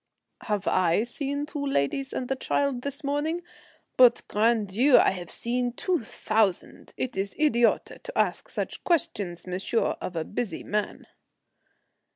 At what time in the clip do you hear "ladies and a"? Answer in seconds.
1.63-2.35